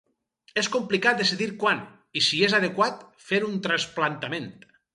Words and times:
És 0.61 0.69
complicat 0.75 1.19
decidir 1.19 1.49
quan, 1.65 1.83
i 2.21 2.25
si 2.29 2.41
és 2.49 2.57
adequat, 2.61 3.07
fer 3.29 3.43
un 3.51 3.63
trasplantament. 3.69 4.53